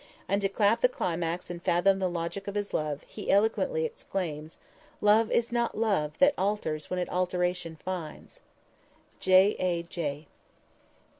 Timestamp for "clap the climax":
0.49-1.51